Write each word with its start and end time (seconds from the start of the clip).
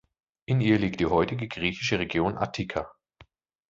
In 0.47 0.61
ihr 0.61 0.79
liegt 0.79 0.99
die 0.99 1.05
heutige 1.05 1.47
griechische 1.47 1.99
Region 1.99 2.35
Attika. 2.35 2.91